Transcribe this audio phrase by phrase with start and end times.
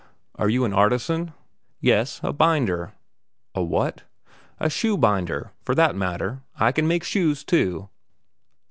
[0.33, 1.31] "Are you an artisan?"
[1.79, 2.93] "Yes; a binder."
[3.53, 4.01] "A what?"
[4.59, 7.87] "A shoe binder; for that matter, I can make shoes too."